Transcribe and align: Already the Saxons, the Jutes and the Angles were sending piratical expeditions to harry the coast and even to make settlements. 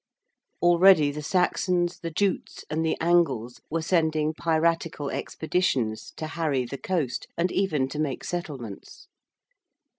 Already 0.63 1.11
the 1.11 1.21
Saxons, 1.21 1.99
the 1.99 2.09
Jutes 2.09 2.65
and 2.71 2.83
the 2.83 2.97
Angles 2.99 3.61
were 3.69 3.83
sending 3.83 4.33
piratical 4.33 5.11
expeditions 5.11 6.11
to 6.17 6.25
harry 6.25 6.65
the 6.65 6.79
coast 6.79 7.27
and 7.37 7.51
even 7.51 7.87
to 7.89 7.99
make 7.99 8.23
settlements. 8.23 9.07